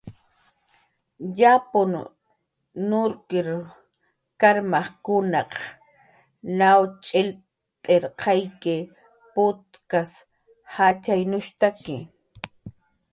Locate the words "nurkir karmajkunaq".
2.89-5.51